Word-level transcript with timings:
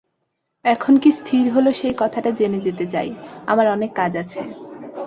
এখন 0.65 0.93
কী 0.97 1.09
স্থির 1.19 1.45
হল 1.53 1.65
সেই 1.73 1.93
কথাটা 1.97 2.29
জেনে 2.37 2.59
যেতে 2.61 2.85
চাই– 2.93 3.11
আমার 3.47 3.67
অনেক 3.67 3.91
কাজ 3.95 4.11
আছে। 4.15 4.39